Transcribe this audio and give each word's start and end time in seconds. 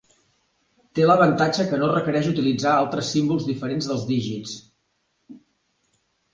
Té 0.99 1.03
l'avantatge 1.09 1.65
que 1.73 1.79
no 1.83 1.91
requereix 1.91 2.31
utilitzar 2.31 2.73
altres 2.85 3.13
símbols 3.17 3.47
diferents 3.53 3.93
dels 3.93 4.09
dígits. 4.17 4.59